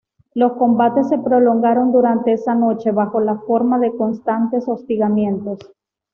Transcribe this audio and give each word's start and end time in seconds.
Los 0.33 0.53
combates 0.53 1.09
se 1.09 1.19
prolongaron 1.19 1.91
durante 1.91 2.33
esa 2.33 2.55
noche, 2.55 2.89
bajo 2.89 3.19
la 3.19 3.37
forma 3.37 3.77
de 3.77 3.95
constantes 3.95 4.67
hostigamientos. 4.67 5.59